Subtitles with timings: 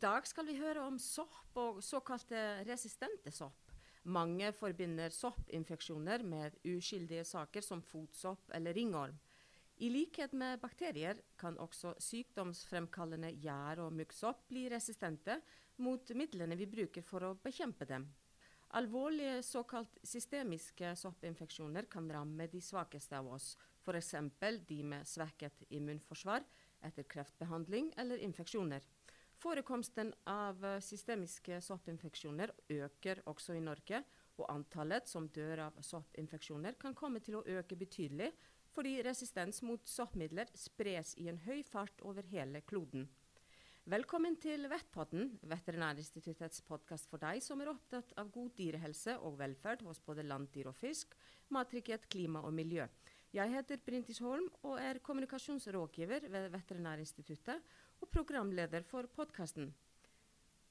[0.00, 3.72] dag skal vi høre om sopp og såkalte resistente sopp.
[4.08, 9.18] Mange forbinder soppinfeksjoner med uskyldige saker som fotsopp eller ringorm.
[9.78, 15.36] I likhet med bakterier kan også sykdomsfremkallende gjær- og muggsopp bli resistente
[15.78, 18.08] mot midlene vi bruker for å bekjempe dem.
[18.78, 23.54] Alvorlige såkalt systemiske soppinfeksjoner kan ramme de svakeste av oss,
[23.84, 24.14] f.eks.
[24.66, 26.44] de med svekket immunforsvar
[26.84, 28.82] etter kreftbehandling eller infeksjoner.
[29.38, 34.00] Forekomsten av eh, systemiske soppinfeksjoner øker også i Norge,
[34.38, 38.32] og antallet som dør av soppinfeksjoner kan komme til å øke betydelig,
[38.74, 43.06] fordi resistens mot soppmidler spres i en høy fart over hele kloden.
[43.88, 49.86] Velkommen til Vettpodden, Veterinærinstituttets podkast for deg som er opptatt av god dyrehelse og velferd
[49.86, 51.14] hos både landdyr og fisk,
[51.54, 52.84] mattrygghet, klima og miljø.
[53.32, 57.64] Jeg heter Brintis Holm og er kommunikasjonsrådgiver ved Veterinærinstituttet
[58.02, 59.70] og programleder for podkasten.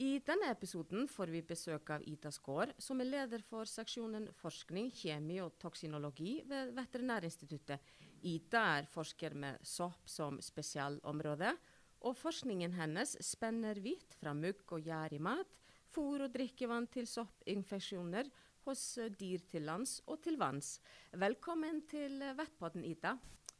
[0.00, 4.88] I denne episoden får vi besøk av Ita Skaar, som er leder for seksjonen forskning,
[4.96, 7.82] kjemi og toksinologi ved Veterinærinstituttet.
[8.24, 11.52] Ita er forsker med sopp som spesialområde,
[12.00, 15.58] og forskningen hennes spenner vidt fra mugg og gjær i mat,
[15.92, 18.30] fôr og drikkevann til soppinfeksjoner
[18.64, 18.84] hos
[19.20, 20.78] dyr til lands og til vanns.
[21.12, 23.18] Velkommen til Vettpodden, Ita.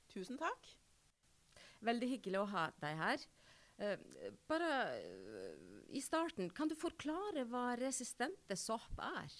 [0.08, 0.72] Tusen takk.
[1.84, 3.28] Veldig hyggelig å ha deg her.
[3.80, 3.96] Uh,
[4.48, 9.36] bare uh, i starten, kan du forklare hva resistente sopp er?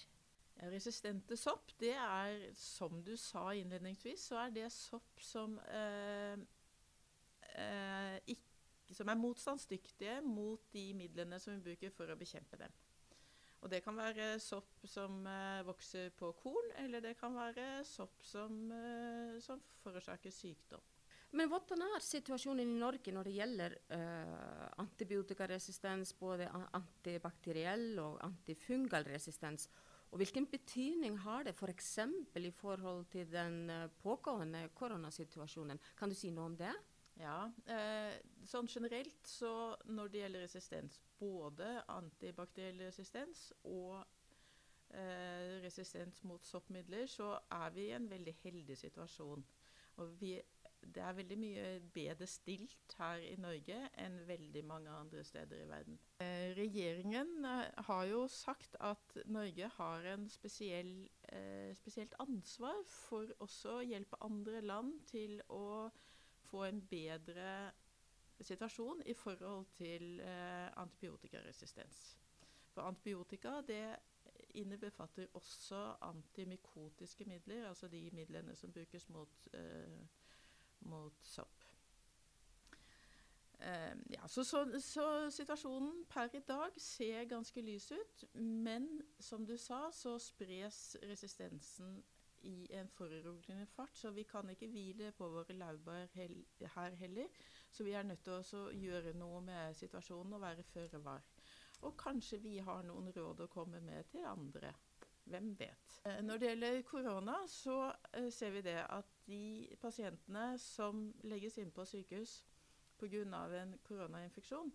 [0.57, 6.37] Ja, resistente sopp, det er som du sa innledningsvis, så er det sopp som, uh,
[8.25, 8.49] ikke,
[8.91, 12.73] som er motstandsdyktige mot de midlene som vi bruker for å bekjempe dem.
[13.61, 15.21] Og det kan være sopp som
[15.67, 18.73] vokser på korn, eller det kan være sopp som,
[19.45, 20.81] som forårsaker sykdom.
[21.31, 29.07] Men hvordan er situasjonen i Norge når det gjelder uh, antibiotikaresistens, både antibakteriell og antifungal
[29.07, 29.69] resistens?
[30.11, 31.93] Og hvilken betydning har det f.eks.
[32.33, 35.79] For i forhold til den uh, pågående koronasituasjonen?
[35.99, 36.73] Kan du si noe om det?
[37.19, 38.15] Ja, eh,
[38.47, 43.99] sånn generelt så når det gjelder resistens, både antibakteriell resistens og
[44.95, 49.43] eh, resistens mot soppmidler, så er vi i en veldig heldig situasjon.
[50.01, 50.37] Og vi
[50.81, 55.67] det er veldig mye bedre stilt her i Norge enn veldig mange andre steder i
[55.69, 55.99] verden.
[56.23, 63.29] Eh, regjeringen eh, har jo sagt at Norge har en spesiell, eh, spesielt ansvar for
[63.39, 65.89] også å hjelpe andre land til å
[66.49, 67.71] få en bedre
[68.41, 72.01] situasjon i forhold til eh, antibiotikaresistens.
[72.71, 73.85] For antibiotika det
[74.53, 80.01] innebefatter også antimikotiske midler, altså de midlene som brukes mot eh,
[80.89, 81.65] mot sopp.
[83.61, 88.23] Uh, ja, så, så, så, situasjonen per i dag ser ganske lys ut.
[88.33, 88.87] Men
[89.19, 91.99] som du sa, så spres resistensen
[92.41, 93.97] i en foruroligende fart.
[93.97, 96.39] Så vi kan ikke hvile på våre laurbær hel
[96.75, 97.27] her heller.
[97.71, 101.21] Så vi er nødt til å gjøre noe med situasjonen og være føre var.
[101.81, 104.73] Og kanskje vi har noen råd å komme med til andre.
[105.25, 105.99] Hvem vet.
[106.05, 111.57] Uh, når det gjelder korona, så uh, ser vi det at de pasientene som legges
[111.61, 112.41] inn på sykehus
[113.01, 113.61] pga.
[113.61, 114.73] en koronainfeksjon,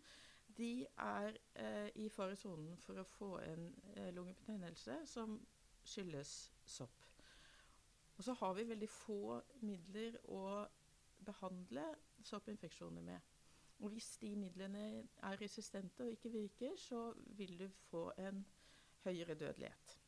[0.57, 5.37] de er eh, i faresonen for å få en eh, lungebetennelse som
[5.85, 6.33] skyldes
[6.65, 7.05] sopp.
[8.17, 10.65] Og så har vi veldig få midler å
[11.27, 11.85] behandle
[12.25, 13.21] soppinfeksjoner med.
[13.85, 14.87] Og hvis de midlene
[15.29, 18.41] er resistente og ikke virker, så vil du få en
[19.05, 19.99] høyere dødelighet.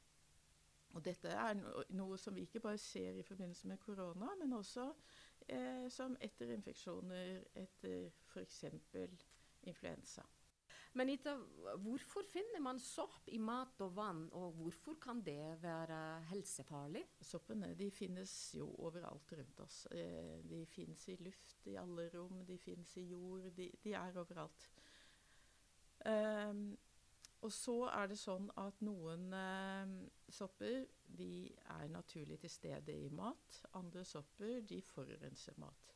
[0.96, 1.58] Og dette er
[1.96, 4.88] noe som vi ikke bare ser i forbindelse med korona, men også
[5.48, 8.64] eh, som etter infeksjoner etter f.eks.
[9.68, 10.24] influensa.
[10.96, 11.34] Men Ita,
[11.84, 15.98] hvorfor finner man sopp i mat og vann, og hvorfor kan det være
[16.30, 17.04] helsefarlig?
[17.20, 19.82] Soppene de finnes jo overalt rundt oss.
[19.92, 23.50] Eh, de finnes i luft, i alle rom, de finnes i jord.
[23.56, 24.70] De, de er overalt.
[26.08, 26.78] Um,
[27.40, 29.92] og så er det sånn at noen eh,
[30.34, 30.80] sopper
[31.18, 31.46] de
[31.78, 33.60] er naturlig til stede i mat.
[33.78, 35.94] Andre sopper de forurenser mat.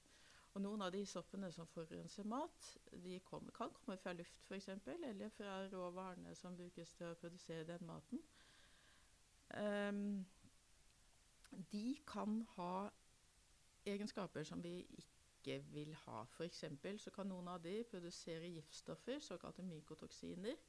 [0.53, 2.69] Og noen av de soppene som forurenser mat,
[3.05, 7.67] de kom, kan komme fra luft f.eks., eller fra råvarene som brukes til å produsere
[7.73, 8.23] den maten.
[9.57, 10.23] Um,
[11.73, 12.75] de kan ha
[13.89, 16.23] egenskaper som vi ikke vil ha.
[16.37, 16.65] F.eks.
[17.03, 20.61] så kan noen av de produsere giftstoffer, såkalte mykotoksiner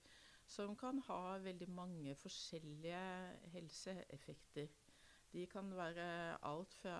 [0.54, 3.04] som kan ha veldig mange forskjellige
[3.56, 4.70] helseeffekter.
[5.34, 6.06] De kan være
[6.46, 6.98] alt fra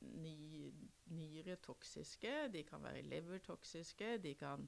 [0.00, 0.72] ny,
[1.16, 4.66] nyre toksiske, de kan være levertoksiske, de kan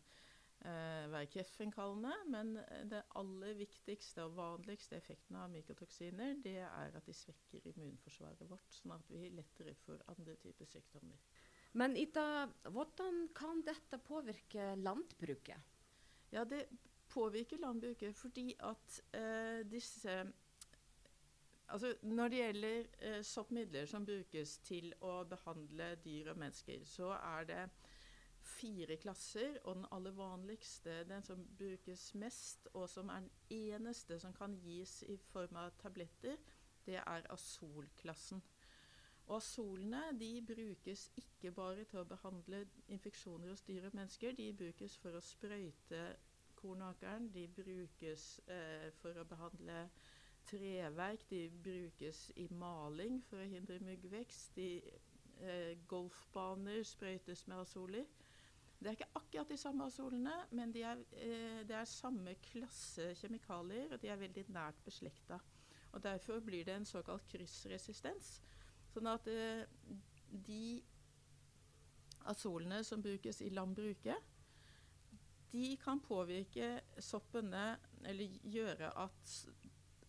[0.65, 2.55] eh, være kreftfremkallende, men
[2.91, 8.73] det aller viktigste og vanligste effekten av mykotoksiner, det er at de svekker immunforsvaret vårt,
[8.79, 11.21] sånn at vi lettere får andre typer sykdommer.
[11.77, 15.76] Men Ida, hvordan kan dette påvirke landbruket?
[16.33, 16.67] Ja, det
[17.09, 20.33] påvirker landbruket fordi at eh, disse
[21.69, 27.09] Altså, når det gjelder eh, soppmidler som brukes til å behandle dyr og mennesker, så
[27.17, 27.63] er det
[28.47, 34.21] fire klasser, og den aller vanligste, den som brukes mest, og som er den eneste
[34.23, 36.39] som kan gis i form av tabletter,
[36.87, 38.43] det er azolklassen.
[39.27, 42.63] Og azolene de brukes ikke bare til å behandle
[42.95, 46.03] infeksjoner hos dyr og mennesker, de brukes for å sprøyte
[46.57, 49.89] kornåkeren, de brukes eh, for å behandle
[50.47, 54.71] treverk, de brukes i maling for å hindre myggvekst, De,
[55.43, 58.07] eh, golfbaner sprøytes med azoler.
[58.79, 63.15] Det er ikke akkurat de samme azolene, men de er, eh, det er samme klasse
[63.15, 65.41] kjemikalier, og de er veldig nært beslekta.
[65.93, 68.43] Og Derfor blir det en såkalt kryssresistens.
[68.97, 69.67] Sånn at eh,
[70.47, 70.81] de
[72.33, 74.33] azolene som brukes i landbruket,
[75.53, 76.71] de kan påvirke
[77.05, 77.77] soppene,
[78.09, 79.35] eller gjøre at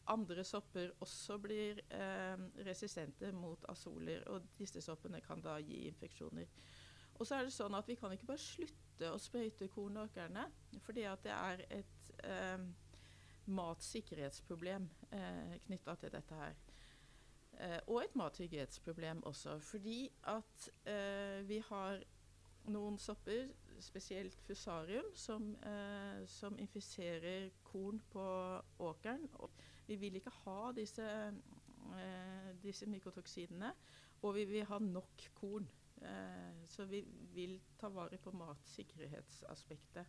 [0.07, 4.23] andre sopper også blir eh, resistente mot azoler.
[4.31, 6.47] Og disse soppene kan da gi infeksjoner.
[7.17, 11.27] Og så er det sånn at vi kan ikke bare slutte å sprøyte kornåkrene, at
[11.27, 12.63] det er et eh,
[13.51, 16.55] matsikkerhetsproblem eh, knytta til dette her.
[17.59, 22.03] Eh, og et mattrygghetsproblem også, fordi at eh, vi har
[22.69, 23.47] noen sopper,
[23.79, 28.25] spesielt fusarium, som, eh, som infiserer korn på
[28.79, 29.29] åkeren.
[29.33, 29.51] Og
[29.87, 31.07] vi vil ikke ha disse,
[31.97, 33.73] eh, disse mykotoksinene,
[34.21, 35.69] og vi vil ha nok korn.
[36.01, 37.01] Eh, så vi
[37.33, 40.05] vil ta vare på matsikkerhetsaspektet.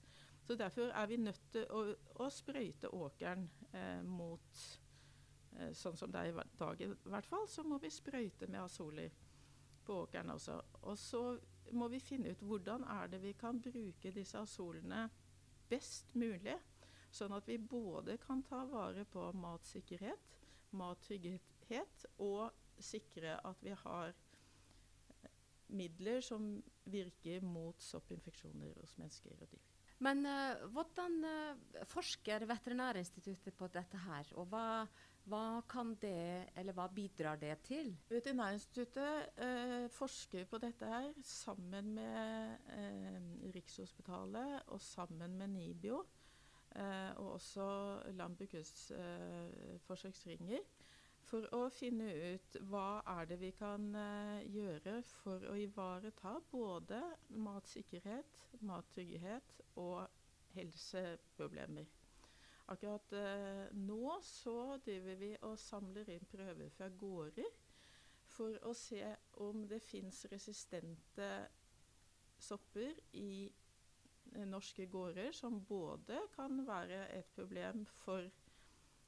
[0.47, 4.88] Så Derfor er vi nødt til å, å sprøyte åkeren eh, mot eh,
[5.75, 9.09] Sånn som det er i dag, i hvert fall, så må vi sprøyte med Asoli
[9.85, 10.59] på åkeren også.
[10.87, 11.23] Og så
[11.77, 15.07] må vi finne ut hvordan er det vi kan bruke disse asolene
[15.69, 16.57] best mulig.
[17.11, 20.39] Sånn at vi både kan ta vare på matsikkerhet,
[20.77, 25.31] mattrygghet, og sikre at vi har eh,
[25.81, 26.51] midler som
[26.89, 29.65] virker mot soppinfeksjoner hos mennesker og dyr.
[30.05, 34.87] Men uh, hvordan uh, forsker Veterinærinstituttet på dette her, og hva,
[35.29, 37.93] hva, kan det, eller hva bidrar det til?
[38.11, 46.05] Veterinærinstituttet eh, forsker på dette her sammen med Rikshospitalet og sammen med NIBIO.
[46.77, 50.61] Eh, og også landbrukets eh, forsøksringer,
[51.29, 57.01] for å finne ut hva er det vi kan eh, gjøre for å ivareta både
[57.49, 60.05] matsikkerhet, mattrygghet og
[60.55, 61.89] helseproblemer.
[62.69, 67.49] Akkurat eh, nå så driver vi og samler inn prøver fra gårder
[68.29, 69.01] for å se
[69.45, 71.31] om det fins resistente
[72.39, 73.49] sopper i
[74.47, 78.29] norske gårder, som både kan være et problem for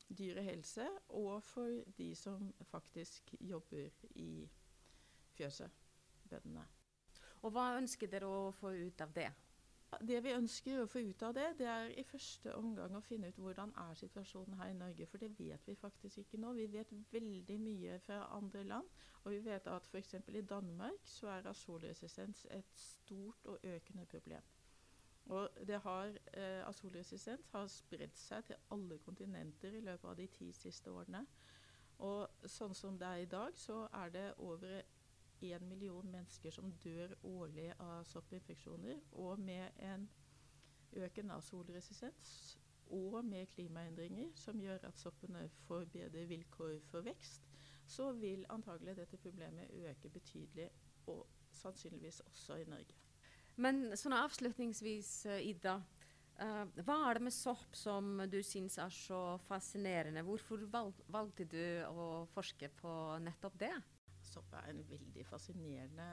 [0.08, 4.48] dyrehelse og for de som faktisk jobber i
[5.36, 5.70] fjøset,
[6.30, 6.64] bøndene.
[7.44, 9.28] Og hva ønsker dere å få ut av det?
[9.98, 13.32] Det vi ønsker å få ut av det, det er i første omgang å finne
[13.32, 15.06] ut hvordan er situasjonen her i Norge.
[15.10, 16.52] For det vet vi faktisk ikke nå.
[16.54, 18.92] Vi vet veldig mye fra andre land.
[19.24, 20.14] Og vi vet at f.eks.
[20.28, 24.46] i Danmark så er asolresistens et stort og økende problem.
[25.30, 30.26] Og det har, eh, Asolresistens har spredd seg til alle kontinenter i løpet av de
[30.26, 31.26] ti siste årene.
[31.98, 34.82] Og sånn som det er i dag, så er det over
[35.42, 39.00] én million mennesker som dør årlig av soppinfeksjoner.
[39.12, 40.08] Og med en
[40.92, 42.58] økende solresistens
[42.90, 47.46] og med klimaendringer som gjør at soppene får bedre vilkår for vekst,
[47.86, 50.68] så vil antagelig dette problemet øke betydelig,
[51.06, 52.98] og sannsynligvis også i Norge.
[53.56, 55.80] Men sånn avslutningsvis, eh, Ida.
[56.40, 60.22] Uh, hva er det med sopp som du syns er så fascinerende?
[60.24, 63.74] Hvorfor valg, valgte du å forske på nettopp det?
[64.30, 66.10] Sopp er en veldig fascinerende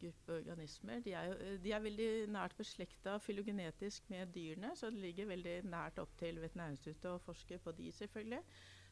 [0.00, 1.02] gruppe organismer.
[1.04, 5.56] De er, jo, de er veldig nært beslekta fylogenetisk med dyrene, så det ligger veldig
[5.68, 8.44] nært opp til Veterinærinstituttet å forske på de, selvfølgelig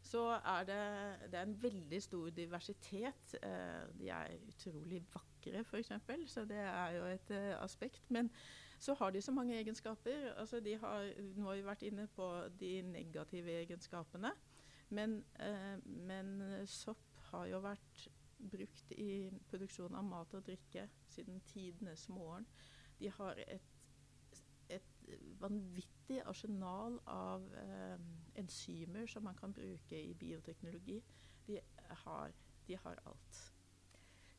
[0.02, 3.34] så er det, det er en veldig stor diversitet.
[3.42, 5.92] Eh, de er utrolig vakre, f.eks.,
[6.26, 8.10] så det er jo et eh, aspekt.
[8.10, 8.30] Men
[8.78, 10.32] så har de så mange egenskaper.
[10.36, 14.32] Altså de har, nå har vi vært inne på de negative egenskapene.
[14.88, 18.08] Men, eh, men sopp har jo vært
[18.38, 22.47] brukt i produksjon av mat og drikke siden tidenes morgen.
[22.99, 25.04] De har et, et
[25.40, 28.00] vanvittig arsenal av eh,
[28.38, 31.02] enzymer som man kan bruke i bioteknologi.
[31.47, 31.61] De
[32.04, 32.35] har,
[32.66, 33.45] de har alt.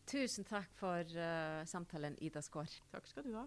[0.09, 2.71] Tusen takk for uh, samtalen, Ida Skaar.
[2.89, 3.43] Takk skal du ha.